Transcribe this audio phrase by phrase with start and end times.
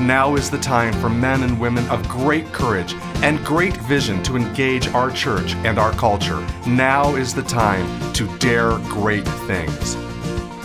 [0.00, 2.94] Now is the time for men and women of great courage
[3.24, 6.38] and great vision to engage our church and our culture.
[6.68, 9.96] Now is the time to dare great things.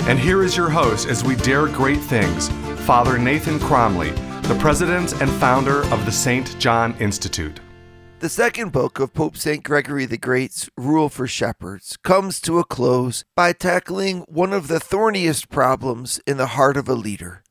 [0.07, 2.49] And here is your host as we dare great things,
[2.85, 4.12] Father Nathan Cromly,
[4.43, 6.59] the president and founder of the St.
[6.59, 7.59] John Institute.
[8.20, 9.63] The second book of Pope St.
[9.63, 14.79] Gregory the Great's Rule for Shepherds comes to a close by tackling one of the
[14.79, 17.43] thorniest problems in the heart of a leader.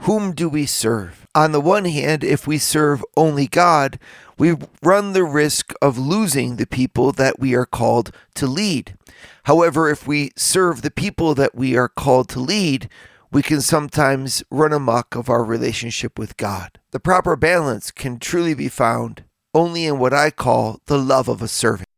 [0.00, 1.26] Whom do we serve?
[1.34, 3.98] On the one hand, if we serve only God,
[4.38, 8.96] we run the risk of losing the people that we are called to lead.
[9.44, 12.90] However, if we serve the people that we are called to lead,
[13.32, 16.78] we can sometimes run amok of our relationship with God.
[16.90, 19.24] The proper balance can truly be found
[19.54, 21.88] only in what I call the love of a servant.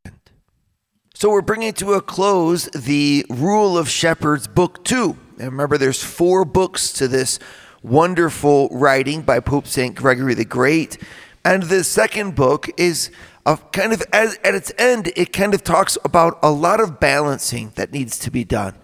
[1.14, 5.16] So we're bringing to a close the Rule of Shepherds, Book 2.
[5.41, 7.41] And remember, there's four books to this
[7.82, 9.94] wonderful writing by Pope St.
[9.94, 10.98] Gregory the Great.
[11.44, 13.10] And the second book is
[13.46, 17.00] a kind of, as, at its end, it kind of talks about a lot of
[17.00, 18.74] balancing that needs to be done.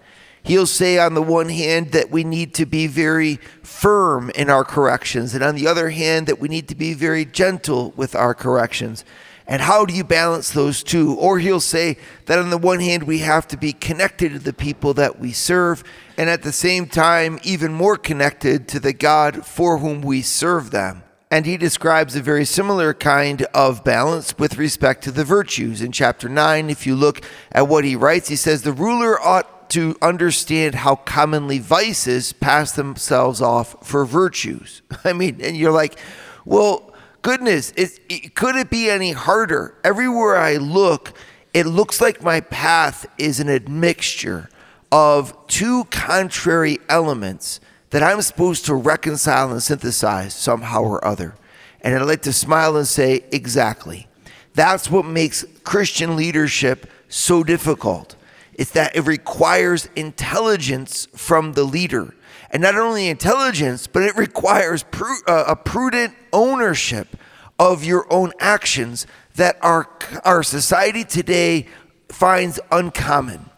[0.43, 4.65] He'll say, on the one hand, that we need to be very firm in our
[4.65, 8.35] corrections, and on the other hand, that we need to be very gentle with our
[8.35, 9.05] corrections.
[9.47, 11.15] And how do you balance those two?
[11.17, 14.55] Or he'll say that on the one hand, we have to be connected to the
[14.55, 15.85] people that we serve,
[16.17, 20.71] and at the same time, even more connected to the God for whom we serve
[20.71, 21.03] them.
[21.31, 25.83] And he describes a very similar kind of balance with respect to the virtues.
[25.83, 29.69] In chapter 9, if you look at what he writes, he says, The ruler ought
[29.71, 34.83] to understand how commonly vices pass themselves off for virtues.
[35.05, 35.99] I mean, and you're like,
[36.45, 36.94] well,
[37.25, 39.75] goodness, it, could it be any harder?
[39.83, 41.15] Everywhere I look,
[41.55, 44.51] it looks like my path is an admixture
[44.93, 51.35] of two contrary elements that I'm supposed to reconcile and synthesize somehow or other.
[51.81, 54.07] And I'd like to smile and say, exactly.
[54.53, 58.17] That's what makes Christian leadership so difficult
[58.57, 62.15] it's that it requires intelligence from the leader.
[62.51, 67.17] And not only intelligence, but it requires pru- uh, a prudent ownership
[67.59, 69.07] of your own actions
[69.37, 69.89] that our,
[70.25, 71.67] our society today
[72.09, 73.51] finds uncommon.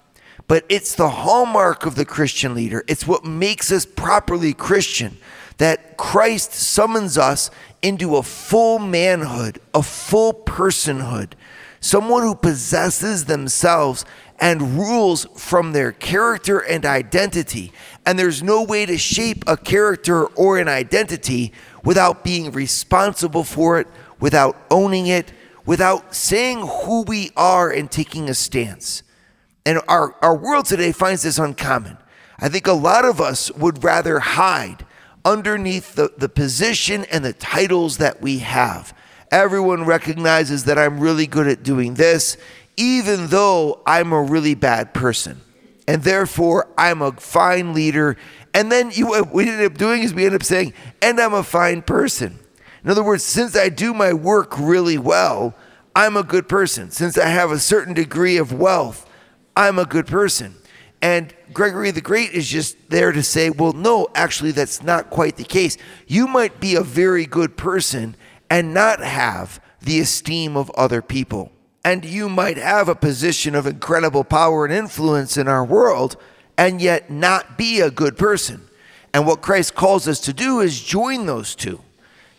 [0.48, 2.84] But it's the hallmark of the Christian leader.
[2.86, 5.18] It's what makes us properly Christian
[5.58, 7.50] that Christ summons us
[7.82, 11.32] into a full manhood, a full personhood,
[11.80, 14.04] someone who possesses themselves
[14.38, 17.72] and rules from their character and identity.
[18.04, 21.52] And there's no way to shape a character or an identity
[21.84, 23.86] without being responsible for it,
[24.20, 25.32] without owning it,
[25.64, 29.02] without saying who we are and taking a stance.
[29.64, 31.98] And our, our world today finds this uncommon.
[32.38, 34.86] I think a lot of us would rather hide
[35.24, 38.94] underneath the, the position and the titles that we have.
[39.32, 42.36] Everyone recognizes that I'm really good at doing this
[42.76, 45.40] even though I'm a really bad person.
[45.88, 48.16] And therefore, I'm a fine leader.
[48.52, 51.34] And then you, what we end up doing is we end up saying, and I'm
[51.34, 52.38] a fine person.
[52.84, 55.54] In other words, since I do my work really well,
[55.94, 56.90] I'm a good person.
[56.90, 59.08] Since I have a certain degree of wealth,
[59.56, 60.54] I'm a good person.
[61.00, 65.36] And Gregory the Great is just there to say, well, no, actually, that's not quite
[65.36, 65.76] the case.
[66.06, 68.16] You might be a very good person
[68.50, 71.52] and not have the esteem of other people
[71.86, 76.16] and you might have a position of incredible power and influence in our world
[76.58, 78.68] and yet not be a good person.
[79.14, 81.80] And what Christ calls us to do is join those two.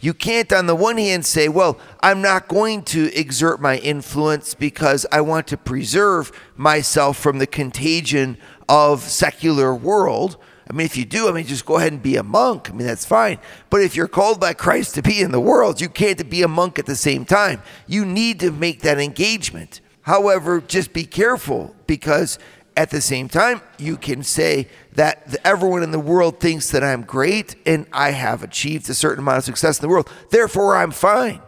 [0.02, 4.54] You can't, on the one hand, say, Well, I'm not going to exert my influence
[4.54, 10.36] because I want to preserve myself from the contagion of secular world.
[10.70, 12.70] I mean, if you do, I mean, just go ahead and be a monk.
[12.70, 13.40] I mean, that's fine.
[13.70, 16.48] But if you're called by Christ to be in the world, you can't be a
[16.48, 17.62] monk at the same time.
[17.88, 19.80] You need to make that engagement.
[20.02, 22.38] However, just be careful because
[22.76, 27.02] at the same time, you can say that everyone in the world thinks that I'm
[27.02, 30.10] great and I have achieved a certain amount of success in the world.
[30.30, 31.42] Therefore, I'm fine.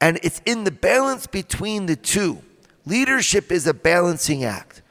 [0.00, 2.42] And it's in the balance between the two.
[2.84, 4.81] Leadership is a balancing act.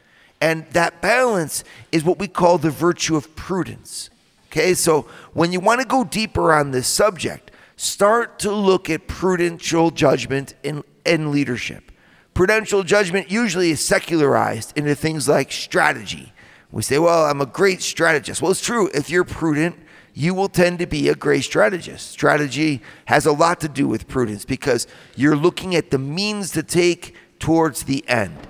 [0.42, 4.10] And that balance is what we call the virtue of prudence.
[4.48, 5.04] Okay, so
[5.34, 10.56] when you want to go deeper on this subject, start to look at prudential judgment
[10.64, 11.92] in, in leadership.
[12.34, 16.34] Prudential judgment usually is secularized into things like strategy.
[16.72, 18.42] We say, well, I'm a great strategist.
[18.42, 18.90] Well, it's true.
[18.94, 19.78] If you're prudent,
[20.14, 22.10] you will tend to be a great strategist.
[22.10, 26.64] Strategy has a lot to do with prudence because you're looking at the means to
[26.64, 28.48] take towards the end.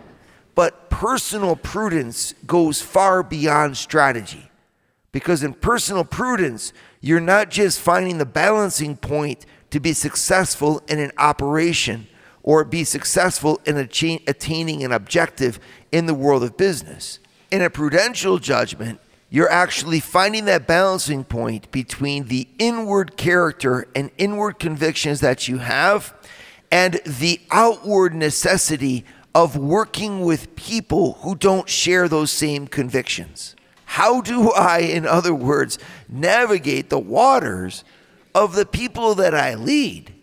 [0.56, 4.52] But personal prudence goes far beyond strategy.
[5.12, 6.72] Because in personal prudence,
[7.02, 12.08] you're not just finding the balancing point to be successful in an operation
[12.44, 15.60] or be successful in attaining an objective
[15.92, 17.20] in the world of business.
[17.52, 19.00] In a prudential judgment,
[19.30, 25.60] you're actually finding that balancing point between the inward character and inward convictions that you
[25.60, 26.14] have
[26.72, 33.56] and the outward necessity of working with people who don't share those same convictions.
[33.86, 37.84] How do I, in other words, navigate the waters
[38.34, 40.14] of the people that I lead?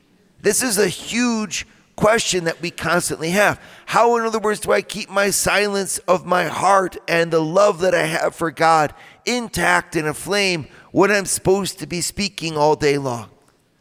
[0.41, 1.67] This is a huge
[1.97, 3.61] question that we constantly have.
[3.87, 7.81] How, in other words, do I keep my silence of my heart and the love
[7.81, 8.95] that I have for God
[9.27, 13.31] intact and aflame when I'm supposed to be speaking all day long?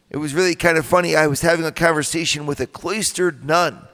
[0.10, 1.16] It was really kind of funny.
[1.16, 3.87] I was having a conversation with a cloistered nun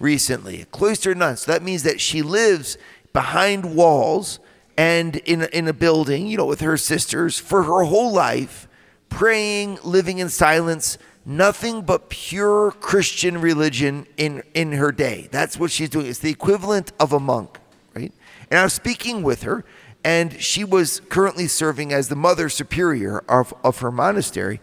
[0.00, 1.36] recently, a cloistered nun.
[1.36, 2.76] So that means that she lives
[3.12, 4.40] behind walls
[4.76, 8.66] and in in a building, you know, with her sisters for her whole life,
[9.08, 15.28] praying, living in silence, nothing but pure Christian religion in in her day.
[15.30, 16.06] That's what she's doing.
[16.06, 17.58] It's the equivalent of a monk,
[17.94, 18.12] right?
[18.50, 19.64] And I was speaking with her,
[20.02, 24.60] and she was currently serving as the mother superior of, of her monastery.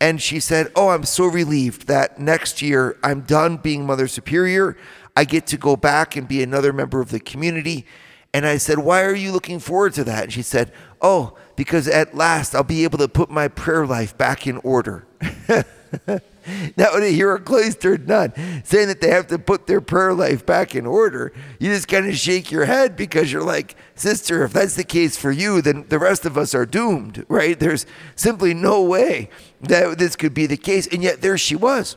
[0.00, 4.76] And she said, Oh, I'm so relieved that next year I'm done being mother superior.
[5.14, 7.84] I get to go back and be another member of the community.
[8.32, 10.24] And I said, Why are you looking forward to that?
[10.24, 14.16] And she said, Oh, because at last I'll be able to put my prayer life
[14.16, 15.06] back in order.
[16.76, 18.32] now, you hear a cloistered nun
[18.64, 22.08] saying that they have to put their prayer life back in order, you just kind
[22.08, 25.86] of shake your head because you're like, Sister, if that's the case for you, then
[25.88, 27.58] the rest of us are doomed, right?
[27.58, 29.28] There's simply no way
[29.60, 30.86] that this could be the case.
[30.86, 31.96] And yet, there she was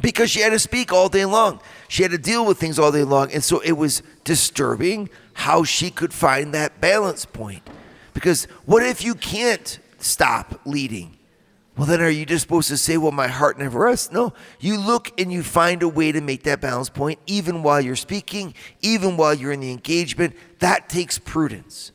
[0.00, 1.60] because she had to speak all day long.
[1.88, 3.32] She had to deal with things all day long.
[3.32, 7.62] And so it was disturbing how she could find that balance point.
[8.14, 11.18] Because what if you can't stop leading?
[11.76, 14.12] Well, then are you just supposed to say, well, my heart never rests?
[14.12, 17.80] No, you look and you find a way to make that balance point, even while
[17.80, 20.36] you're speaking, even while you're in the engagement.
[20.58, 21.92] That takes prudence.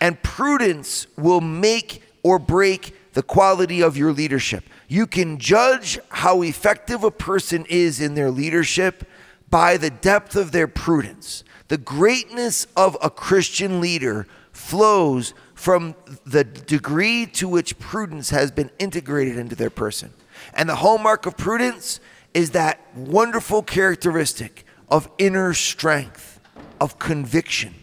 [0.00, 4.64] And prudence will make or break the quality of your leadership.
[4.88, 9.08] You can judge how effective a person is in their leadership
[9.48, 11.44] by the depth of their prudence.
[11.68, 18.70] The greatness of a Christian leader flows from the degree to which prudence has been
[18.78, 20.12] integrated into their person.
[20.52, 22.00] And the hallmark of prudence
[22.34, 26.40] is that wonderful characteristic of inner strength,
[26.80, 27.74] of conviction.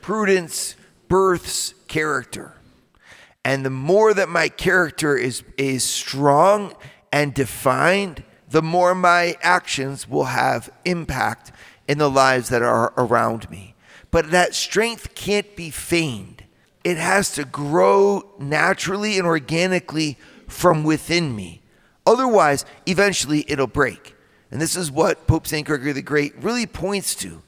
[0.00, 0.74] Prudence
[1.08, 2.54] births character.
[3.44, 6.74] And the more that my character is, is strong
[7.12, 11.52] and defined, the more my actions will have impact
[11.88, 13.74] in the lives that are around me.
[14.10, 16.41] But that strength can't be feigned
[16.84, 20.18] it has to grow naturally and organically
[20.48, 21.62] from within me.
[22.06, 24.16] Otherwise, eventually it'll break.
[24.50, 25.66] And this is what Pope St.
[25.66, 27.42] Gregory the Great really points to.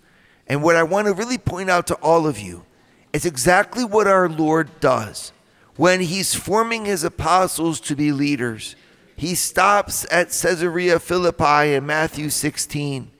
[0.47, 2.65] And what I want to really point out to all of you
[3.13, 5.33] is exactly what our Lord does.
[5.77, 8.77] When he's forming his apostles to be leaders,
[9.17, 13.11] he stops at Caesarea Philippi in Matthew 16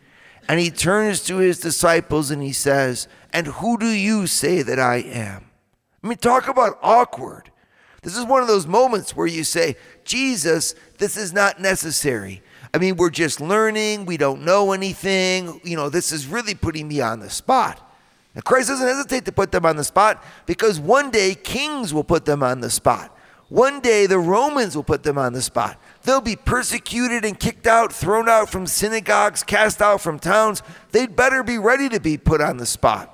[0.49, 4.79] and he turns to his disciples and he says, And who do you say that
[4.79, 5.47] I am?
[6.05, 7.51] I mean, talk about awkward.
[8.03, 12.43] This is one of those moments where you say, Jesus, this is not necessary.
[12.75, 14.05] I mean, we're just learning.
[14.05, 15.63] We don't know anything.
[15.65, 17.81] You know, this is really putting me on the spot.
[18.35, 22.05] And Christ doesn't hesitate to put them on the spot because one day kings will
[22.05, 23.17] put them on the spot.
[23.49, 25.81] One day the Romans will put them on the spot.
[26.03, 30.63] They'll be persecuted and kicked out, thrown out from synagogues, cast out from towns.
[30.93, 33.14] They'd better be ready to be put on the spot.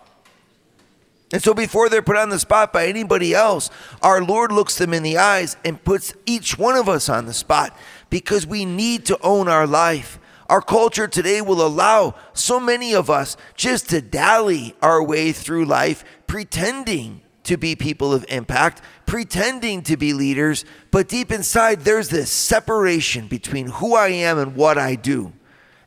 [1.33, 3.71] And so before they're put on the spot by anybody else,
[4.03, 7.33] our Lord looks them in the eyes and puts each one of us on the
[7.33, 7.77] spot
[8.09, 10.19] because we need to own our life.
[10.49, 15.67] Our culture today will allow so many of us just to dally our way through
[15.67, 22.09] life, pretending to be people of impact, pretending to be leaders, but deep inside there's
[22.09, 25.33] this separation between who I am and what I do.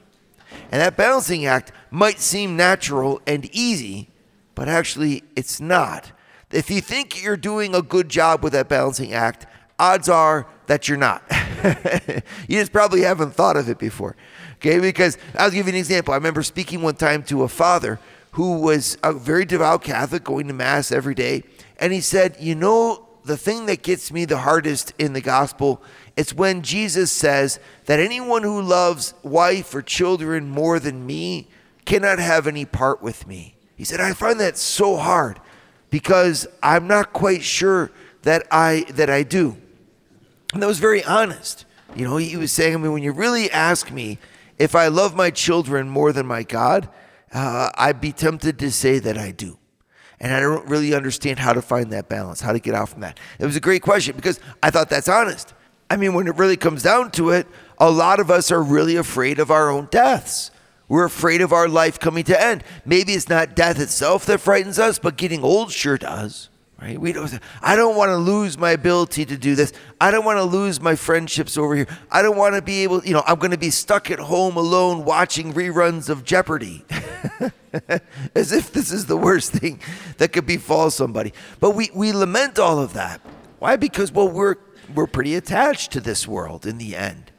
[0.71, 4.09] And that balancing act might seem natural and easy,
[4.55, 6.11] but actually it's not.
[6.51, 9.45] If you think you're doing a good job with that balancing act,
[9.79, 11.23] odds are that you're not.
[12.47, 14.15] you just probably haven't thought of it before.
[14.55, 16.13] Okay, because I'll give you an example.
[16.13, 17.99] I remember speaking one time to a father
[18.31, 21.43] who was a very devout Catholic, going to Mass every day.
[21.79, 25.81] And he said, You know, the thing that gets me the hardest in the gospel
[26.17, 31.47] it's when Jesus says that anyone who loves wife or children more than me
[31.85, 33.55] cannot have any part with me.
[33.75, 35.39] He said, I find that so hard
[35.91, 37.91] because I'm not quite sure
[38.23, 39.57] that I that I do.
[40.53, 41.65] And that was very honest.
[41.95, 44.17] You know, he was saying, I mean, when you really ask me
[44.57, 46.89] if I love my children more than my God,
[47.31, 49.59] uh, I'd be tempted to say that I do.
[50.19, 53.01] And I don't really understand how to find that balance, how to get out from
[53.01, 53.19] that.
[53.39, 55.53] It was a great question because I thought that's honest.
[55.89, 57.47] I mean, when it really comes down to it,
[57.77, 60.51] a lot of us are really afraid of our own deaths.
[60.89, 62.63] We're afraid of our life coming to end.
[62.85, 66.49] Maybe it's not death itself that frightens us, but getting old sure does.
[66.79, 67.01] Right?
[67.01, 69.73] We don't, I don't want to lose my ability to do this.
[69.99, 71.87] I don't want to lose my friendships over here.
[72.11, 74.57] I don't want to be able, you know, I'm going to be stuck at home
[74.57, 76.85] alone watching reruns of Jeopardy.
[78.35, 79.81] As if this is the worst thing
[80.17, 81.33] that could befall somebody.
[81.59, 83.21] But we, we lament all of that.
[83.57, 83.75] Why?
[83.75, 84.55] Because, well, we're,
[84.93, 87.31] we're pretty attached to this world in the end.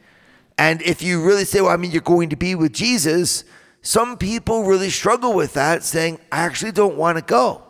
[0.59, 3.45] And if you really say, well, I mean, you're going to be with Jesus,
[3.83, 7.63] some people really struggle with that, saying, I actually don't want to go.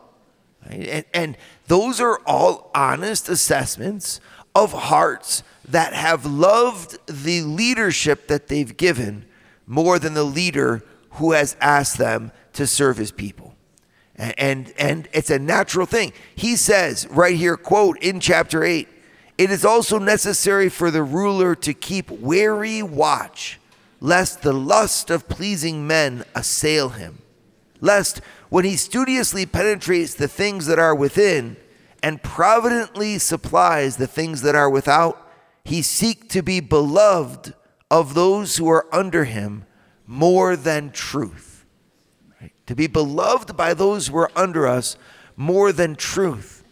[0.67, 0.89] Right?
[0.89, 1.37] And, and
[1.69, 4.21] those are all honest assessments
[4.55, 9.27] of hearts that have loved the leadership that they've given
[9.67, 10.83] more than the leader
[11.13, 13.55] who has asked them to serve his people.
[14.17, 16.13] And, and, and it's a natural thing.
[16.35, 18.89] He says right here, quote, in chapter 8,
[19.37, 23.61] it is also necessary for the ruler to keep wary watch,
[24.01, 27.19] lest the lust of pleasing men assail him,
[27.81, 31.57] lest when he studiously penetrates the things that are within
[32.03, 35.31] and providently supplies the things that are without,
[35.65, 37.55] he seek to be beloved
[37.91, 39.65] of those who are under him
[40.07, 41.67] more than truth.
[42.41, 42.53] Right?
[42.67, 44.97] To be beloved by those who are under us
[45.37, 46.65] more than truth.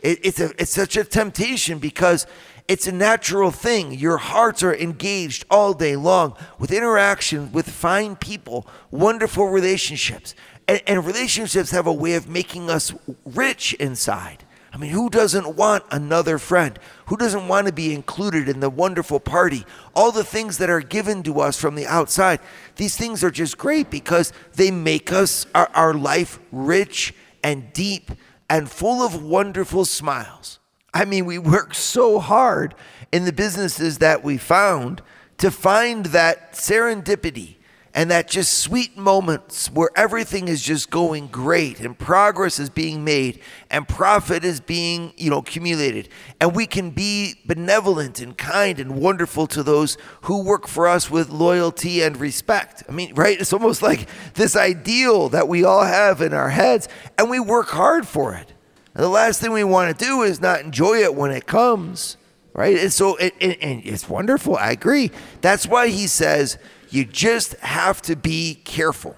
[0.00, 2.26] It, it's, a, it's such a temptation because
[2.66, 3.92] it's a natural thing.
[3.92, 10.34] Your hearts are engaged all day long with interaction with fine people, wonderful relationships.
[10.66, 12.94] And, and relationships have a way of making us
[13.24, 14.44] rich inside.
[14.72, 16.78] I mean, who doesn't want another friend?
[17.06, 19.64] Who doesn't want to be included in the wonderful party?
[19.94, 22.40] All the things that are given to us from the outside,
[22.74, 28.10] these things are just great because they make us, our, our life, rich and deep
[28.50, 30.58] and full of wonderful smiles.
[30.94, 32.74] I mean, we work so hard
[33.12, 35.02] in the businesses that we found
[35.38, 37.56] to find that serendipity
[37.96, 43.04] and that just sweet moments where everything is just going great and progress is being
[43.04, 46.08] made and profit is being, you know, accumulated.
[46.40, 51.08] And we can be benevolent and kind and wonderful to those who work for us
[51.08, 52.82] with loyalty and respect.
[52.88, 53.40] I mean, right?
[53.40, 57.68] It's almost like this ideal that we all have in our heads and we work
[57.68, 58.53] hard for it.
[58.94, 62.16] And the last thing we want to do is not enjoy it when it comes,
[62.52, 62.78] right?
[62.78, 64.56] And so, it, it, and it's wonderful.
[64.56, 65.10] I agree.
[65.40, 66.58] That's why he says,
[66.90, 69.16] you just have to be careful.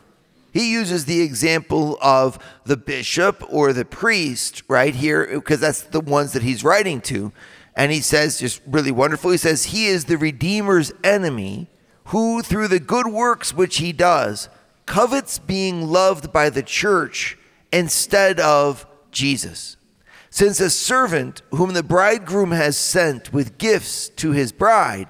[0.52, 6.00] He uses the example of the bishop or the priest right here, because that's the
[6.00, 7.32] ones that he's writing to.
[7.74, 11.68] And he says, just really wonderful, he says, He is the Redeemer's enemy,
[12.06, 14.48] who through the good works which he does
[14.86, 17.36] covets being loved by the church
[17.72, 19.78] instead of Jesus.
[20.28, 25.08] Since a servant whom the bridegroom has sent with gifts to his bride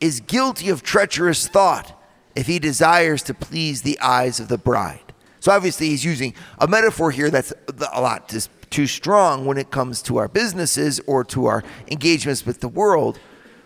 [0.00, 1.98] is guilty of treacherous thought
[2.36, 5.14] if he desires to please the eyes of the bride.
[5.40, 7.54] So obviously, he's using a metaphor here that's
[7.92, 8.34] a lot
[8.68, 13.18] too strong when it comes to our businesses or to our engagements with the world.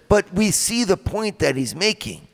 [0.09, 2.29] But we see the point that he's making.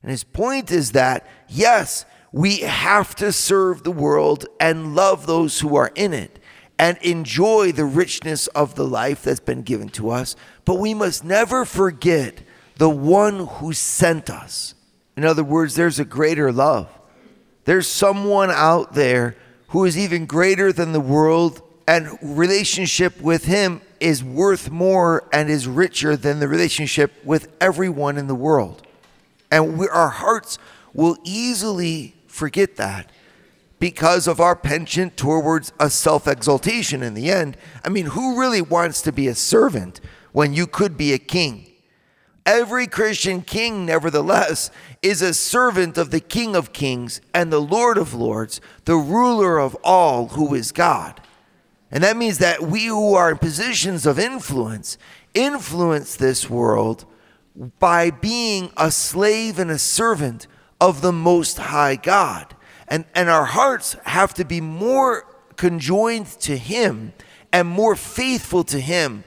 [0.00, 5.60] And his point is that, yes, we have to serve the world and love those
[5.60, 6.38] who are in it
[6.78, 10.36] and enjoy the richness of the life that's been given to us.
[10.64, 12.40] But we must never forget
[12.76, 14.74] the one who sent us.
[15.16, 16.88] In other words, there's a greater love.
[17.64, 19.36] There's someone out there
[19.68, 25.48] who is even greater than the world, and relationship with him is worth more and
[25.48, 28.86] is richer than the relationship with everyone in the world.
[29.50, 30.58] And we, our hearts
[30.92, 33.10] will easily forget that
[33.78, 37.56] because of our penchant towards a self exaltation in the end.
[37.84, 40.00] I mean, who really wants to be a servant
[40.32, 41.70] when you could be a king?
[42.46, 44.70] Every Christian king, nevertheless,
[45.02, 49.58] is a servant of the King of Kings and the Lord of Lords, the ruler
[49.58, 51.20] of all, who is God.
[51.90, 54.96] And that means that we who are in positions of influence
[55.34, 57.04] influence this world
[57.78, 60.46] by being a slave and a servant
[60.80, 62.55] of the Most High God.
[62.88, 65.26] And, and our hearts have to be more
[65.56, 67.12] conjoined to Him
[67.52, 69.24] and more faithful to Him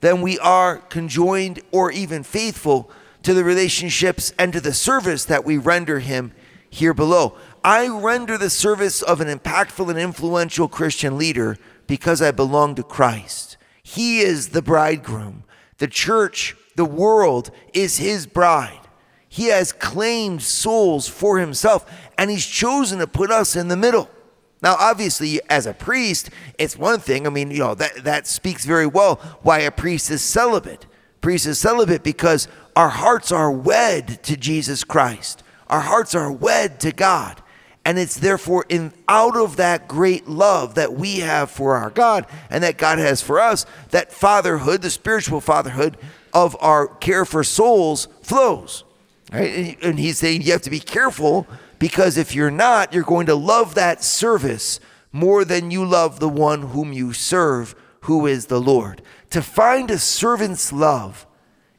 [0.00, 2.90] than we are conjoined or even faithful
[3.22, 6.32] to the relationships and to the service that we render Him
[6.70, 7.36] here below.
[7.62, 12.82] I render the service of an impactful and influential Christian leader because I belong to
[12.82, 13.56] Christ.
[13.82, 15.44] He is the bridegroom.
[15.78, 18.81] The church, the world, is His bride.
[19.32, 24.10] He has claimed souls for himself, and he's chosen to put us in the middle.
[24.60, 26.28] Now, obviously, as a priest,
[26.58, 27.26] it's one thing.
[27.26, 30.84] I mean, you know, that, that speaks very well why a priest is celibate.
[31.22, 35.42] Priest is celibate because our hearts are wed to Jesus Christ.
[35.68, 37.42] Our hearts are wed to God.
[37.86, 42.26] And it's therefore in out of that great love that we have for our God
[42.50, 45.96] and that God has for us, that fatherhood, the spiritual fatherhood
[46.34, 48.84] of our care for souls flows.
[49.32, 49.78] Right?
[49.82, 51.46] And he's saying you have to be careful
[51.78, 54.78] because if you're not, you're going to love that service
[55.10, 59.02] more than you love the one whom you serve, who is the Lord.
[59.30, 61.26] To find a servant's love,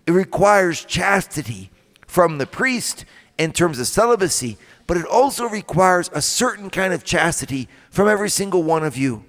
[0.08, 1.70] it requires chastity
[2.08, 3.06] from the priest
[3.38, 8.30] in terms of celibacy, but it also requires a certain kind of chastity from every
[8.30, 9.26] single one of you.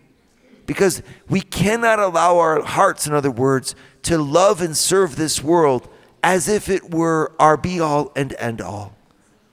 [0.66, 5.88] Because we cannot allow our hearts, in other words, to love and serve this world
[6.24, 8.96] as if it were our be all and end all.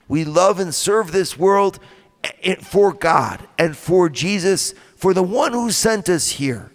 [0.08, 1.78] We love and serve this world
[2.24, 6.72] eh, eh, for God and for Jesus, for the one who sent us here.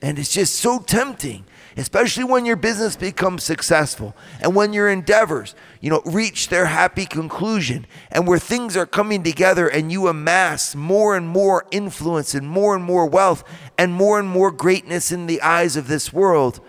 [0.00, 5.56] And it's just so tempting, especially when your business becomes successful and when your endeavors,
[5.80, 10.76] you know, reach their happy conclusion and where things are coming together and you amass
[10.76, 13.42] more and more influence and more and more wealth
[13.76, 16.60] and more and more greatness in the eyes of this world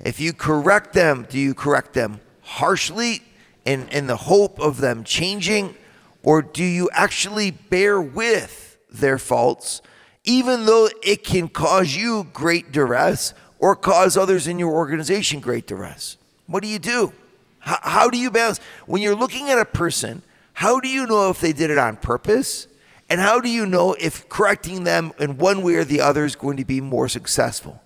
[0.00, 3.22] If you correct them, do you correct them harshly
[3.64, 5.74] in, in the hope of them changing?
[6.22, 9.82] Or do you actually bear with their faults
[10.26, 15.66] even though it can cause you great duress or cause others in your organization great
[15.66, 16.18] duress.
[16.46, 17.12] What do you do?
[17.60, 20.22] How, how do you balance when you're looking at a person?
[20.52, 22.66] How do you know if they did it on purpose?
[23.08, 26.34] And how do you know if correcting them in one way or the other is
[26.34, 27.80] going to be more successful?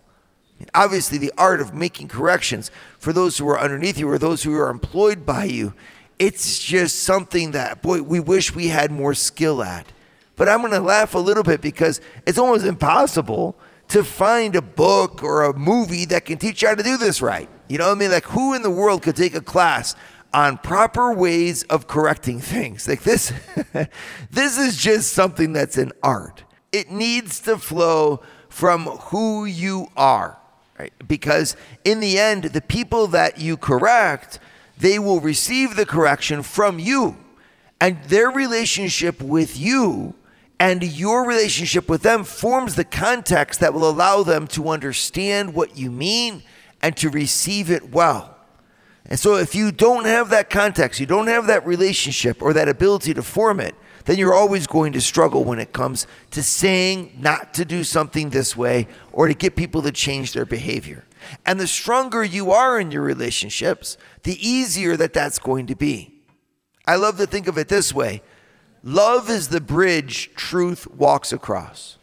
[0.74, 4.54] Obviously, the art of making corrections for those who are underneath you or those who
[4.54, 5.72] are employed by you,
[6.18, 9.86] it's just something that, boy, we wish we had more skill at.
[10.40, 14.62] But I'm going to laugh a little bit because it's almost impossible to find a
[14.62, 17.46] book or a movie that can teach you how to do this right.
[17.68, 18.10] You know what I mean?
[18.10, 19.94] Like, who in the world could take a class
[20.32, 22.88] on proper ways of correcting things?
[22.88, 23.34] Like this,
[24.30, 26.44] this is just something that's an art.
[26.72, 30.38] It needs to flow from who you are,
[30.78, 30.94] right?
[31.06, 34.38] Because in the end, the people that you correct,
[34.78, 37.18] they will receive the correction from you,
[37.78, 40.14] and their relationship with you
[40.60, 45.78] and your relationship with them forms the context that will allow them to understand what
[45.78, 46.42] you mean
[46.82, 48.36] and to receive it well.
[49.06, 52.68] And so, if you don't have that context, you don't have that relationship or that
[52.68, 57.16] ability to form it, then you're always going to struggle when it comes to saying
[57.18, 61.04] not to do something this way or to get people to change their behavior.
[61.46, 66.20] And the stronger you are in your relationships, the easier that that's going to be.
[66.86, 68.22] I love to think of it this way
[68.82, 71.98] Love is the bridge truth walks across.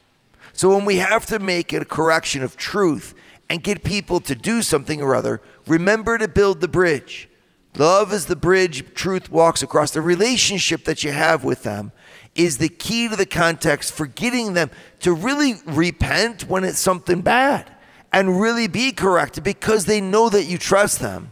[0.53, 3.13] So when we have to make a correction of truth
[3.49, 7.29] and get people to do something or other, remember to build the bridge.
[7.77, 9.91] Love is the bridge truth walks across.
[9.91, 11.91] The relationship that you have with them
[12.35, 17.21] is the key to the context for getting them to really repent when it's something
[17.21, 17.71] bad
[18.13, 21.31] and really be corrected because they know that you trust them.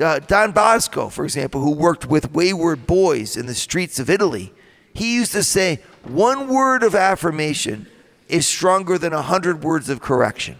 [0.00, 4.52] Uh, Don Bosco, for example, who worked with wayward boys in the streets of Italy,
[4.94, 7.86] he used to say, one word of affirmation
[8.28, 10.56] is stronger than a hundred words of correction.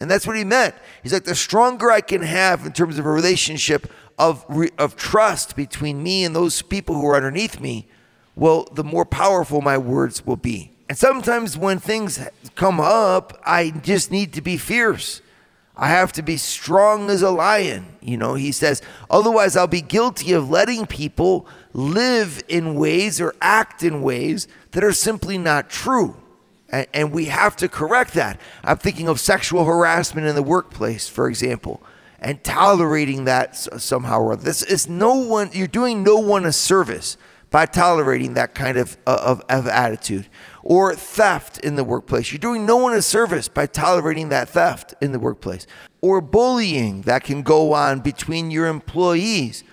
[0.00, 0.74] And that's what he meant.
[1.02, 4.44] He's like, the stronger I can have in terms of a relationship of,
[4.78, 7.88] of trust between me and those people who are underneath me,
[8.36, 10.72] well, the more powerful my words will be.
[10.88, 12.20] And sometimes when things
[12.54, 15.20] come up, I just need to be fierce.
[15.76, 17.86] I have to be strong as a lion.
[18.00, 21.46] You know, he says, otherwise, I'll be guilty of letting people
[21.78, 26.16] live in ways or act in ways that are simply not true.
[26.68, 28.40] And, and we have to correct that.
[28.64, 31.80] I'm thinking of sexual harassment in the workplace, for example,
[32.18, 34.42] and tolerating that somehow or other.
[34.42, 37.16] This is no one, you're doing no one a service
[37.50, 40.26] by tolerating that kind of, uh, of, of attitude.
[40.62, 42.30] Or theft in the workplace.
[42.30, 45.66] You're doing no one a service by tolerating that theft in the workplace.
[46.02, 49.64] Or bullying that can go on between your employees.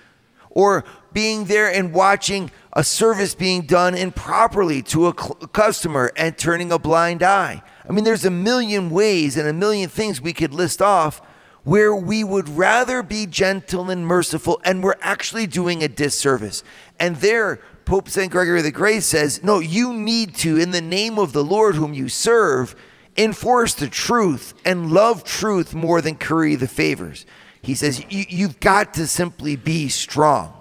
[0.48, 6.70] Or being there and watching a service being done improperly to a, customer and turning
[6.70, 7.62] a blind eye.
[7.88, 11.20] I mean, there's a million ways and a million things we could list off
[11.66, 16.62] where we would rather be gentle and merciful, and we're actually doing a disservice.
[17.00, 18.30] And there, Pope St.
[18.30, 21.92] Gregory the Great says, No, you need to, in the name of the Lord whom
[21.92, 22.76] you serve,
[23.16, 27.26] enforce the truth and love truth more than curry the favors.
[27.62, 30.52] He says, You've got to simply be strong.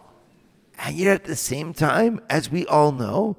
[0.85, 3.37] And yet, at the same time, as we all know,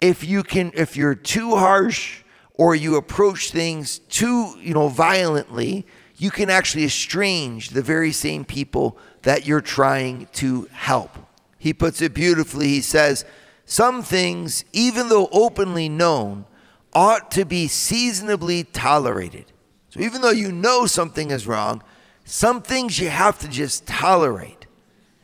[0.00, 2.22] if you can, if you're too harsh
[2.54, 5.86] or you approach things too, you know, violently,
[6.18, 11.16] you can actually estrange the very same people that you're trying to help.
[11.58, 12.68] He puts it beautifully.
[12.68, 13.24] He says,
[13.64, 16.44] Some things, even though openly known,
[16.92, 19.46] ought to be seasonably tolerated.
[19.88, 21.82] So even though you know something is wrong,
[22.24, 24.61] some things you have to just tolerate.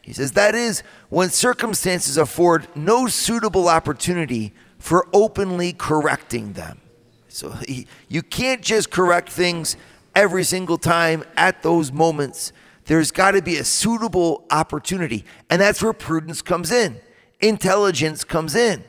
[0.08, 6.80] He says, That is when circumstances afford no suitable opportunity for openly correcting them.
[7.28, 9.76] So he, you can't just correct things
[10.14, 12.54] every single time at those moments.
[12.86, 15.26] There's got to be a suitable opportunity.
[15.50, 16.98] And that's where prudence comes in,
[17.40, 18.84] intelligence comes in.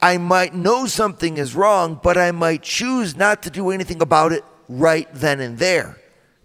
[0.00, 4.32] I might know something is wrong, but I might choose not to do anything about
[4.32, 5.98] it right then and there.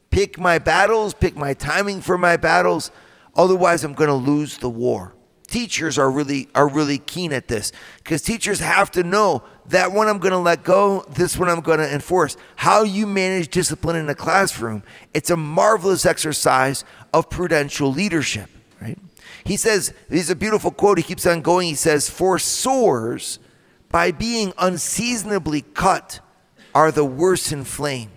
[0.09, 2.91] Pick my battles, pick my timing for my battles.
[3.37, 5.13] Otherwise, I'm going to lose the war
[5.47, 10.07] teachers are really are really keen at this because teachers have to know that one
[10.07, 12.37] I'm going to let go, this one I'm going to enforce.
[12.55, 18.49] How you manage discipline in a classroom, it's a marvelous exercise of prudential leadership,
[18.81, 18.97] right?
[19.43, 20.97] He says, he's a beautiful quote.
[20.97, 21.69] He keeps on going.
[21.69, 23.39] He says, "For sores
[23.89, 26.19] by being unseasonably cut
[26.75, 28.11] are the worse inflamed.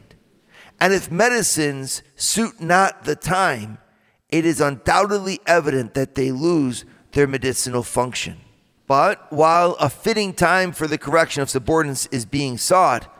[0.80, 3.78] And if medicines suit not the time,
[4.31, 8.38] it is undoubtedly evident that they lose their medicinal function.
[8.87, 13.14] But while a fitting time for the correction of subordinates is being sought,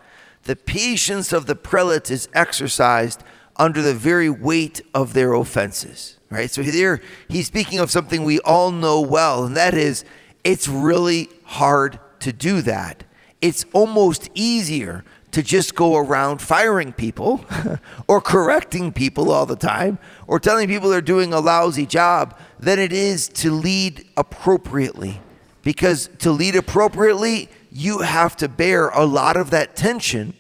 [0.45, 3.23] the patience of the prelate is exercised
[3.57, 6.19] under the very weight of their offenses.
[6.31, 6.51] Right?
[6.51, 10.05] So here he's speaking of something we all know well, and that is
[10.45, 13.05] it's really hard to do that.
[13.41, 17.45] It's almost easier to just go around firing people
[18.09, 22.79] or correcting people all the time or telling people they're doing a lousy job than
[22.79, 25.21] it is to lead appropriately.
[25.63, 30.35] Because to lead appropriately, you have to bear a lot of that tension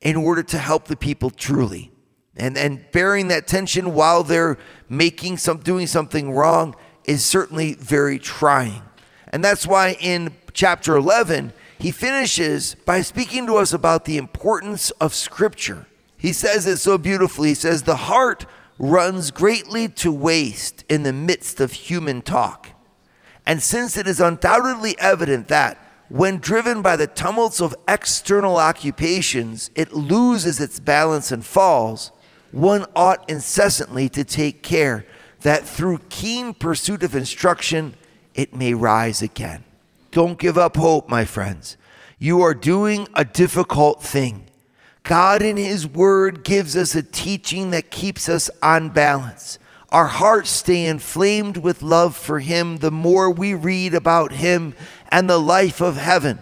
[0.00, 1.90] in order to help the people truly.
[2.36, 8.18] And and bearing that tension while they're making some doing something wrong is certainly very
[8.18, 8.82] trying.
[9.28, 14.90] And that's why in chapter 11 he finishes by speaking to us about the importance
[14.92, 15.86] of scripture.
[16.16, 17.50] He says it so beautifully.
[17.50, 18.46] He says the heart
[18.78, 22.70] runs greatly to waste in the midst of human talk.
[23.46, 29.70] And since it is undoubtedly evident that when driven by the tumults of external occupations,
[29.74, 32.12] it loses its balance and falls,
[32.52, 35.04] one ought incessantly to take care
[35.40, 37.94] that through keen pursuit of instruction,
[38.34, 39.64] it may rise again.
[40.14, 41.76] Don't give up hope, my friends.
[42.20, 44.44] You are doing a difficult thing.
[45.02, 49.58] God, in His Word, gives us a teaching that keeps us on balance.
[49.90, 54.74] Our hearts stay inflamed with love for Him the more we read about Him
[55.08, 56.38] and the life of heaven.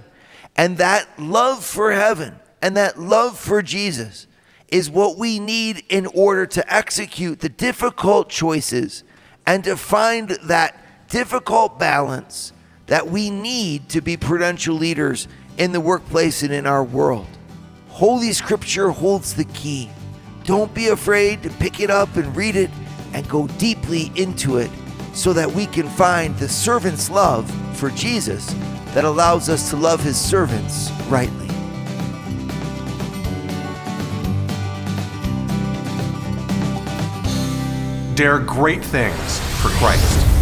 [0.54, 4.26] And that love for heaven and that love for Jesus
[4.68, 9.02] is what we need in order to execute the difficult choices
[9.46, 12.52] and to find that difficult balance
[12.92, 15.26] that we need to be prudential leaders
[15.56, 17.26] in the workplace and in our world.
[17.88, 19.88] Holy Scripture holds the key.
[20.44, 22.68] Don't be afraid to pick it up and read it
[23.14, 24.70] and go deeply into it
[25.14, 28.54] so that we can find the servant's love for Jesus
[28.88, 31.48] that allows us to love his servants rightly.
[38.16, 40.41] Dare great things for Christ.